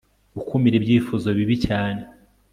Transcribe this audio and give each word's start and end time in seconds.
Gukumira 0.35 0.75
Ibyifuzo 0.77 1.27
Bibi 1.37 1.55
cyane 1.65 2.01